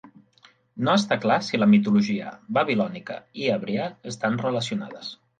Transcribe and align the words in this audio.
No 0.85 0.93
està 0.99 1.17
clar 1.25 1.35
si 1.47 1.59
la 1.59 1.67
mitologia 1.73 2.31
babilònica 2.59 3.17
i 3.43 3.51
hebrea 3.57 3.85
estan 4.13 4.41
relacionades. 4.45 5.13